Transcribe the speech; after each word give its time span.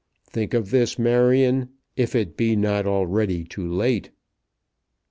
Think 0.25 0.55
of 0.55 0.71
this, 0.71 0.97
Marion, 0.97 1.69
if 1.95 2.15
it 2.15 2.35
be 2.35 2.55
not 2.55 2.87
already 2.87 3.43
too 3.43 3.71
late." 3.71 4.09